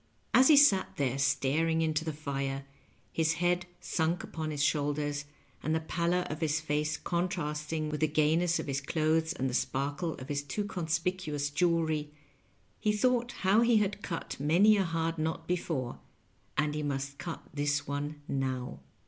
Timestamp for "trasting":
7.29-7.87